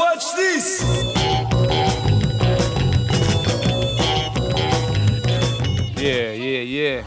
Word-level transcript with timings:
Watch 0.00 0.34
this! 0.34 0.82
Yeah, 6.00 6.32
yeah, 6.32 6.62
yeah. 6.62 7.04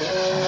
On 0.00 0.43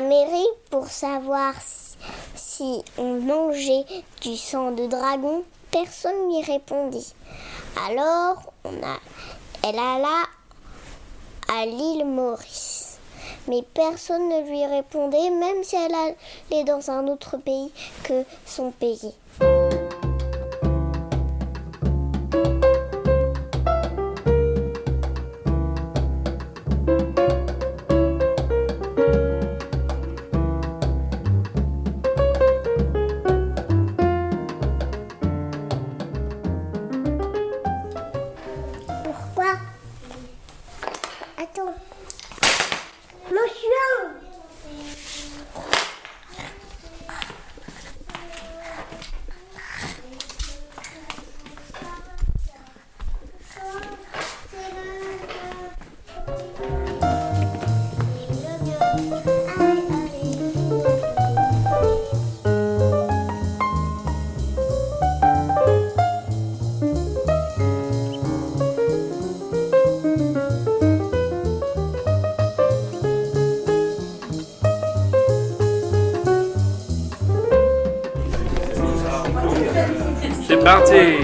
mairie 0.00 0.48
pour 0.70 0.88
savoir 0.88 1.54
si, 1.60 1.96
si 2.34 2.82
on 2.98 3.20
mangeait 3.20 3.84
du 4.22 4.36
sang 4.36 4.72
de 4.72 4.86
dragon. 4.86 5.44
Personne 5.70 6.28
n'y 6.28 6.42
répondit. 6.42 7.14
Alors, 7.88 8.52
on 8.64 8.74
a, 8.82 8.98
elle 9.62 9.78
alla 9.78 10.22
à 11.48 11.66
l'île 11.66 12.06
Maurice. 12.06 12.98
Mais 13.48 13.62
personne 13.74 14.28
ne 14.28 14.48
lui 14.48 14.64
répondait, 14.64 15.30
même 15.30 15.62
si 15.62 15.76
elle 15.76 15.94
allait 15.94 16.64
dans 16.64 16.90
un 16.90 17.06
autre 17.08 17.36
pays 17.36 17.72
que 18.04 18.24
son 18.44 18.70
pays. 18.70 19.14
C'est 80.86 81.18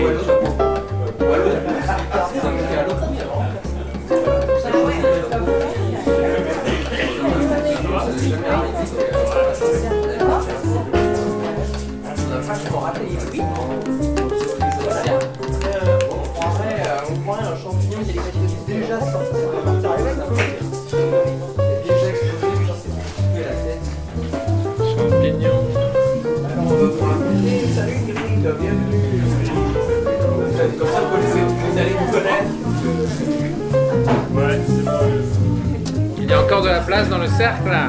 place 36.93 37.09
dans 37.09 37.19
le 37.19 37.27
cercle 37.27 37.71
là 37.71 37.89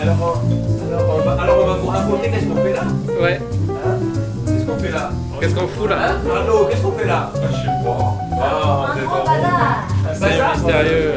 Alors, 0.00 0.16
on- 0.20 0.92
alors, 0.94 1.18
on 1.18 1.26
va, 1.28 1.42
alors 1.42 1.56
on 1.60 1.66
va 1.66 1.74
vous 1.74 1.86
raconter 1.88 2.30
qu'est-ce 2.30 2.46
qu'on 2.46 2.54
fait 2.62 2.72
là? 2.72 2.82
Ouais. 3.20 3.40
Hein? 3.68 3.96
Qu'est-ce 4.46 4.64
qu'on 4.64 4.78
fait 4.78 4.90
là? 4.92 5.10
Qu'est-ce 5.40 5.54
qu'on 5.56 5.66
fout 5.66 5.90
là? 5.90 5.96
Hein? 6.10 6.14
Arnaud, 6.36 6.66
qu'est-ce 6.70 6.82
qu'on 6.82 6.92
fait 6.92 7.06
là? 7.06 7.30
Je 7.34 7.40
sais 7.40 7.66
pas. 7.84 8.14
Ah. 8.40 8.94
Un 10.08 10.20
bazar 10.20 10.54
mystérieux. 10.54 11.12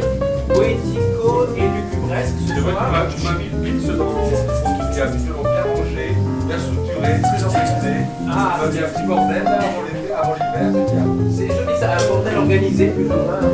Poético 0.52 1.46
et 1.56 1.62
lucubresque 1.62 2.60
vois, 2.60 2.72
soir. 2.72 3.06
tu 3.16 3.24
m'as- 3.24 3.34
mis 3.34 3.50
le 3.54 3.58
pitch 3.80 3.86
dans 3.96 4.04
mon 4.06 4.26
truc 4.26 4.92
qui 4.92 5.00
est 5.00 5.02
habituellement 5.04 5.44
bien 5.44 5.64
rangé, 5.70 6.08
bien 6.48 6.58
structuré, 6.58 7.22
très 7.22 7.44
organisé. 7.46 7.94
Ah. 8.28 8.58
Ça 8.62 8.72
fait 8.72 8.84
un 8.84 8.90
petit 8.90 9.06
bordel 9.08 9.44
là 9.44 9.52
avant 9.52 9.84
l'été, 9.86 10.12
avant 10.12 10.34
l'hiver, 10.34 10.68
c'est 10.74 10.96
bien. 10.96 11.06
C'est 11.38 11.48
joli 11.56 11.80
ça, 11.80 11.88
un 11.94 12.08
bordel 12.10 12.38
organisé 12.38 12.88
plus 12.88 13.06
ou 13.06 13.10
moins. 13.10 13.46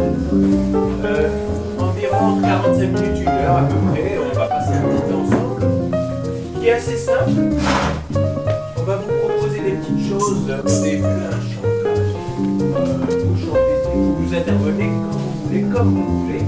Euh, 1.05 1.29
environ 1.77 2.41
45 2.41 2.79
minutes, 2.79 3.04
à 3.57 3.61
peu 3.61 3.75
près, 3.91 4.17
on 4.19 4.35
va 4.37 4.47
passer 4.47 4.73
un 4.73 4.81
petit 4.81 5.09
temps 5.09 5.21
ensemble. 5.21 5.61
Qui 6.59 6.67
est 6.67 6.73
assez 6.73 6.97
simple. 6.97 7.31
On 8.77 8.83
va 8.83 8.97
vous 8.97 9.13
proposer 9.27 9.59
des 9.61 9.71
petites 9.71 10.09
choses 10.09 10.49
au 10.49 10.83
début, 10.83 11.03
un 11.05 11.31
chantage. 11.31 12.11
Euh, 12.41 12.97
vous 13.25 13.37
chantez, 13.39 13.77
vous 14.19 14.35
intervenez 14.35 14.89
quand 15.09 15.17
vous 15.17 15.47
voulez, 15.47 15.63
comme 15.73 15.93
vous 15.93 16.25
voulez. 16.25 16.43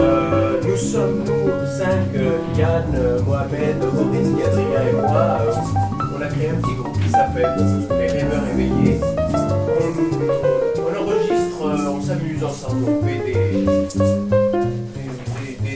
Euh, 0.00 0.60
nous 0.62 0.76
sommes, 0.76 1.24
nous, 1.24 1.66
cinq, 1.78 2.12
Yann, 2.58 2.92
Mohamed, 3.26 3.78
Maurice, 3.94 4.46
Adrien 4.46 4.82
et 4.88 4.92
moi, 4.92 5.38
euh, 5.40 5.52
on 6.16 6.20
a 6.20 6.26
créé 6.26 6.50
un 6.50 6.56
petit 6.56 6.74
groupe 6.74 7.00
qui 7.00 7.08
s'appelle 7.08 7.56
Les 7.90 8.08
Rêveurs 8.08 8.46
Éveillés. 8.52 9.00
On, 9.80 10.82
on 10.82 11.02
enregistre, 11.02 11.58
on 11.62 12.00
s'amuse 12.02 12.44
ensemble, 12.44 12.84
on 12.86 13.06
fait 13.06 13.20
des, 13.24 14.17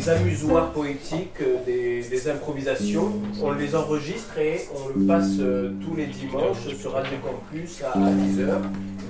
des, 0.03 0.11
amusoires 0.11 0.71
poétiques, 0.73 1.41
euh, 1.41 2.01
des, 2.11 2.29
improvisations. 2.29 3.13
On 3.43 3.53
les 3.53 3.75
enregistre 3.75 4.39
et 4.39 4.61
on 4.75 4.99
le 4.99 5.07
passe 5.07 5.37
euh, 5.41 5.73
tous 5.85 5.97
les 5.97 6.07
dimanches 6.07 6.75
sur 6.79 6.93
Radio 6.93 7.13
Campus 7.23 7.83
à 7.83 7.99
10h. 7.99 8.61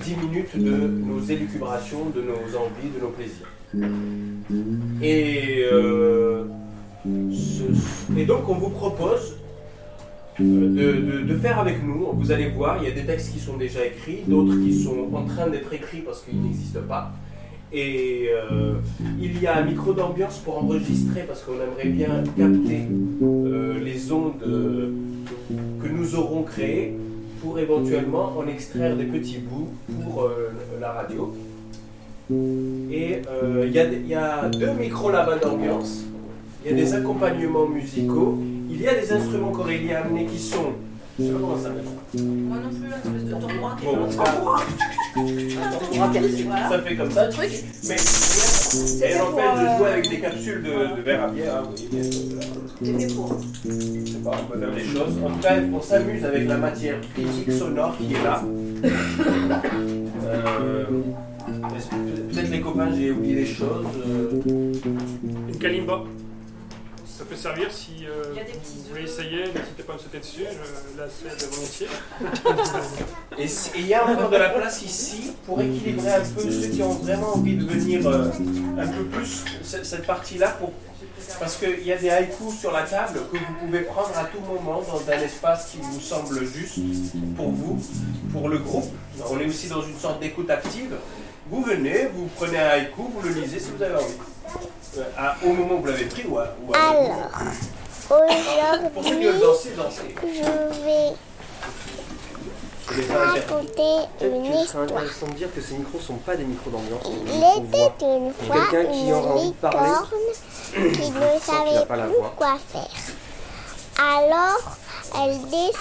10 0.05 0.17
minutes 0.17 0.59
de 0.59 0.71
nos 0.71 1.21
élucubrations, 1.21 2.11
de 2.15 2.23
nos 2.23 2.57
envies, 2.59 2.91
de 2.95 3.01
nos 3.01 3.11
plaisirs. 3.11 3.47
Et, 5.01 5.65
euh, 5.73 6.45
donc 8.27 8.49
on 8.49 8.55
vous 8.55 8.71
propose 8.71 9.37
de 10.41 11.37
faire 11.37 11.61
avec 11.61 11.85
nous. 11.85 12.09
Vous 12.15 12.33
allez 12.33 12.49
voir, 12.49 12.79
il 12.83 12.89
y 12.89 12.91
a 12.91 12.95
des 12.95 13.05
textes 13.05 13.33
qui 13.33 13.39
sont 13.39 13.57
déjà 13.57 13.85
écrits, 13.85 14.23
d'autres 14.27 14.57
qui 14.57 14.83
sont 14.83 15.09
en 15.13 15.25
train 15.25 15.47
d'être 15.49 15.73
écrits 15.73 16.01
parce 16.01 16.23
qu'ils 16.23 16.43
n'existent 16.43 16.81
pas. 16.89 17.13
Et 17.75 18.29
euh, 18.31 18.75
il 19.21 19.41
y 19.43 19.47
a 19.47 19.57
un 19.57 19.65
micro 19.65 19.93
d'ambiance 19.95 20.39
pour 20.39 20.59
enregistrer 20.63 21.23
parce 21.27 21.43
qu'on 21.43 21.55
aimerait 21.55 21.89
bien 21.89 22.23
capter 22.37 22.83
euh, 23.23 23.79
les 23.83 24.13
ondes 24.13 24.35
euh, 24.47 24.91
que 25.83 25.89
nous 25.89 26.15
aurons 26.15 26.43
créées 26.43 26.95
pour 27.41 27.59
éventuellement 27.59 28.35
en 28.39 28.47
extraire 28.47 28.95
des 28.97 29.05
petits 29.05 29.39
bouts 29.39 29.69
pour 30.05 30.31
la 30.81 30.93
radio. 30.93 31.35
Et 32.31 33.23
il 33.65 33.71
y, 33.73 33.79
a 33.79 33.87
des- 33.87 33.97
il 33.97 34.07
y 34.09 34.15
a 34.15 34.49
deux 34.49 34.73
micros 34.79 35.11
là-bas 35.11 35.39
d'ambiance. 35.39 36.05
Il 36.65 36.71
y 36.71 36.75
a 36.75 36.77
des 36.77 36.95
accompagnements 36.95 37.67
musicaux. 37.67 38.39
Il 38.71 38.81
y 38.81 38.87
a 38.87 38.95
des 38.95 39.13
instruments 39.13 39.51
qu'Aurélie 39.51 39.93
a 39.93 40.05
amenés 40.05 40.27
qui 40.27 40.39
sont. 40.39 40.73
Je 41.23 41.27
sais 41.29 41.33
pas 41.33 41.39
comment 41.41 41.57
ça 41.57 41.63
s'appelle. 41.65 41.85
Moi 42.25 42.57
non 42.59 42.69
plus, 42.71 42.89
l'espèce 42.89 43.25
de 43.25 43.31
tambour 43.31 43.77
qui 43.79 43.85
est 43.87 44.13
ça, 44.13 44.25
Voilà. 44.43 44.61
ça 46.69 46.79
fait 46.81 46.97
comme 46.97 47.11
ça. 47.11 47.29
Truc, 47.29 47.51
Mais 47.89 47.97
elle 49.07 49.21
empêche 49.23 49.55
de 49.61 49.67
jouer 49.79 49.91
avec 49.93 50.09
des 50.11 50.21
capsules 50.21 50.63
de, 50.63 50.97
de 50.97 51.03
verre 51.03 51.25
à 51.25 51.29
bière. 51.29 51.57
hein, 51.57 51.63
vous 51.65 51.71
voyez, 51.91 52.07
euh, 52.07 52.11
c'est 52.83 52.99
fait 53.09 53.15
pour. 53.15 53.39
je 53.65 53.71
sais 54.11 54.19
pas, 54.19 54.31
on 54.43 54.47
peut 54.53 54.59
faire 54.59 54.75
des 54.75 54.85
choses. 54.85 55.15
En 55.25 55.31
tout 55.31 55.41
cas, 55.41 55.55
on 55.73 55.81
s'amuse 55.81 56.25
avec 56.25 56.49
la 56.49 56.57
matière 56.57 56.97
critique 57.15 57.53
sonore 57.53 57.97
qui 57.99 58.15
est 58.15 58.25
là. 58.25 58.43
Euh, 60.27 60.85
Peut-être 62.33 62.51
les 62.51 62.61
copains, 62.61 62.89
j'ai 62.97 63.11
oublié 63.11 63.35
des 63.37 63.47
choses. 63.47 63.85
euh, 64.07 64.41
Une 64.47 65.57
kalimba. 65.59 66.03
Ça 67.23 67.29
peut 67.29 67.37
servir 67.37 67.69
si 67.71 68.05
euh, 68.09 68.35
vous 68.35 68.89
voulez 68.91 69.05
essayer, 69.05 69.45
n'hésitez 69.45 69.85
pas 69.87 69.93
à 69.93 69.97
me 69.97 70.01
sauter 70.01 70.19
dessus, 70.19 70.41
je 70.43 70.99
l'assède 71.01 71.49
volontiers. 71.51 71.87
Et 73.39 73.79
il 73.79 73.87
y 73.87 73.95
a 73.95 74.05
encore 74.09 74.29
de 74.29 74.37
la 74.37 74.49
place 74.49 74.83
ici 74.83 75.31
pour 75.47 75.61
équilibrer 75.61 76.15
un 76.15 76.21
peu 76.21 76.51
ceux 76.51 76.67
qui 76.69 76.83
ont 76.83 76.95
vraiment 76.95 77.37
envie 77.37 77.55
de 77.57 77.65
venir 77.65 78.09
euh, 78.09 78.25
un 78.77 78.87
peu 78.89 79.05
plus 79.05 79.45
ce- 79.63 79.85
cette 79.85 80.05
partie-là 80.05 80.49
pour 80.59 80.73
parce 81.39 81.57
qu'il 81.59 81.87
y 81.87 81.93
a 81.93 81.97
des 81.97 82.11
haïkus 82.11 82.59
sur 82.59 82.73
la 82.73 82.83
table 82.83 83.21
que 83.33 83.37
vous 83.39 83.55
pouvez 83.67 83.83
prendre 83.83 84.11
à 84.19 84.25
tout 84.25 84.41
moment 84.41 84.83
dans 84.83 85.09
un 85.09 85.19
espace 85.21 85.71
qui 85.71 85.79
vous 85.81 86.01
semble 86.01 86.45
juste 86.45 86.81
pour 87.37 87.53
vous, 87.53 87.79
pour 88.33 88.49
le 88.49 88.59
groupe. 88.59 88.91
On 89.31 89.39
est 89.39 89.47
aussi 89.47 89.69
dans 89.69 89.83
une 89.83 89.97
sorte 89.97 90.19
d'écoute 90.21 90.51
active. 90.51 90.97
Vous 91.49 91.63
venez, 91.63 92.09
vous 92.13 92.29
prenez 92.37 92.59
un 92.59 92.67
haïku, 92.69 93.03
vous 93.15 93.23
le 93.23 93.31
lisez 93.33 93.61
si 93.61 93.71
vous 93.77 93.81
avez 93.83 93.95
envie. 93.95 94.19
Euh, 94.99 95.03
à- 95.17 95.37
au 95.45 95.53
moment 95.55 95.77
où 95.77 95.81
vous 95.81 95.87
l'avez 95.87 96.05
pris 96.05 96.25
ou 96.29 96.39
à, 96.39 96.55
ou 96.67 96.75
à- 96.75 96.79
Alors, 96.79 97.31
aujourd'hui, 98.97 99.25
je 102.91 103.01
vais 103.01 103.15
raconter 103.15 103.93
une 104.21 104.45
histoire. 104.45 104.83
intéressant 104.85 105.27
de 105.29 105.33
dire 105.35 105.49
que 105.55 105.61
ces 105.63 105.75
micros 105.75 105.99
sont 106.01 106.17
pas 106.17 106.37
des 106.37 106.45
micros 106.45 106.71
d'ambiance. 106.71 107.07
Il 107.07 107.39
était 107.39 107.91
une 108.05 108.33
fois 108.35 108.57
quelqu'un 108.71 108.93
qui 108.93 109.13
aura 109.13 109.31
envie 109.35 109.45
une 109.45 109.51
de 109.51 109.55
parler, 109.57 109.89
licorne 109.89 110.93
qui 110.93 111.11
ne 111.11 111.41
savait 111.41 111.87
pas 111.87 111.97
plus 111.99 112.17
voix. 112.19 112.35
quoi 112.37 112.57
faire. 112.69 112.89
Alors, 114.05 114.77
elle, 115.25 115.41
dé- 115.49 115.73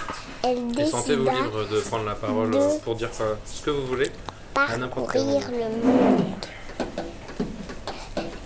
elle 0.44 0.80
Et 0.80 0.86
sentez-vous 0.90 1.24
décida 1.26 1.42
libre 1.44 1.68
de 1.70 1.80
prendre 1.82 2.06
la 2.06 2.16
parole 2.16 2.52
pour 2.84 2.96
dire 2.96 3.10
ce 3.14 3.62
que 3.62 3.72
vous 3.72 3.88
voulez. 3.88 4.12
à 4.56 4.78
n'importe 4.78 5.12
quel 5.14 5.22
parcourir 5.26 5.50
le 5.52 5.88
monde. 5.88 6.22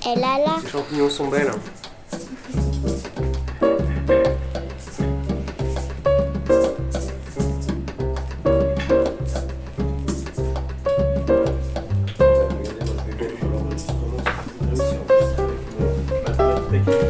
Elle 0.06 0.24
alla 0.24 0.60
Ces 0.62 0.70
champignons 0.70 1.10
sont 1.10 1.28
belles. 1.28 1.52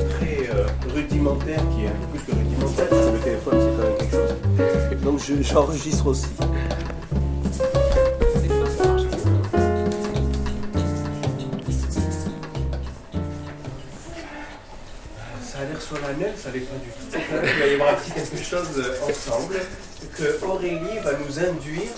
très 0.09 0.49
euh, 0.53 0.65
rudimentaire 0.93 1.61
qui 1.75 1.85
est 1.85 1.87
un 1.87 1.91
peu 1.91 2.17
plus 2.17 2.31
que 2.33 2.37
rudimentaire, 2.37 2.87
parce 2.89 3.05
que 3.05 3.11
le 3.11 3.19
téléphone 3.19 3.59
c'est 3.59 3.75
quand 3.77 3.87
même 3.87 3.97
quelque 3.97 4.11
chose. 4.11 5.01
Donc 5.03 5.19
je- 5.19 5.41
j'enregistre 5.43 6.07
aussi. 6.07 6.27
89, 15.95 16.37
ça 16.37 16.49
n'avait 16.49 16.59
pas 16.61 16.75
du 16.75 16.89
tout. 16.89 17.17
Il 17.43 17.59
va 17.59 17.67
y 17.67 17.73
avoir 17.73 18.03
quelque 18.03 18.43
chose 18.43 18.83
ensemble 19.09 19.55
que 20.17 20.45
Aurélie 20.45 20.99
va 21.03 21.11
nous 21.13 21.39
induire 21.39 21.91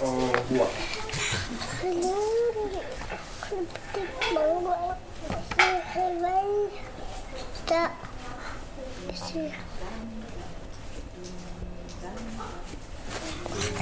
en 0.00 0.16
bois. 0.50 0.70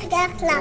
Regarde 0.02 0.42
là. 0.42 0.60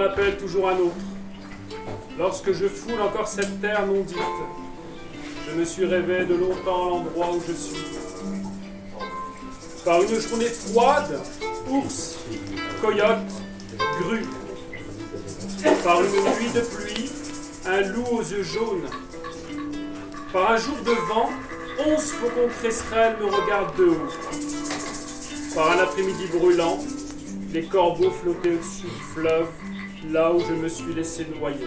Appelle 0.00 0.36
toujours 0.36 0.68
un 0.68 0.76
autre. 0.78 0.94
Lorsque 2.18 2.52
je 2.52 2.66
foule 2.66 3.00
encore 3.00 3.28
cette 3.28 3.60
terre 3.60 3.86
non 3.86 4.00
dite, 4.02 4.16
je 5.48 5.54
me 5.58 5.64
suis 5.64 5.84
rêvé 5.84 6.24
de 6.24 6.34
longtemps 6.34 6.90
l'endroit 6.90 7.30
où 7.32 7.42
je 7.46 7.52
suis. 7.52 7.84
Par 9.84 10.02
une 10.02 10.20
journée 10.20 10.46
froide, 10.46 11.20
ours, 11.70 12.16
coyote, 12.80 13.32
grue. 14.00 14.24
Par 15.84 16.02
une 16.02 16.10
nuit 16.10 16.52
de 16.54 16.60
pluie, 16.60 17.10
un 17.66 17.80
loup 17.82 18.06
aux 18.12 18.22
yeux 18.22 18.42
jaunes. 18.42 18.88
Par 20.32 20.52
un 20.52 20.56
jour 20.56 20.76
de 20.84 20.92
vent, 21.08 21.30
onze 21.86 22.12
faucons 22.12 22.48
tresserelles 22.60 23.16
me 23.20 23.26
regardent 23.26 23.76
de 23.76 23.84
haut. 23.84 24.08
Par 25.54 25.70
un 25.72 25.78
après-midi 25.78 26.26
brûlant, 26.32 26.78
les 27.52 27.64
corbeaux 27.64 28.10
flottaient 28.10 28.54
au-dessus 28.54 28.86
du 28.86 29.02
fleuve, 29.14 29.48
là 30.12 30.32
où 30.32 30.40
je 30.40 30.52
me 30.52 30.68
suis 30.68 30.94
laissé 30.94 31.26
noyer. 31.38 31.66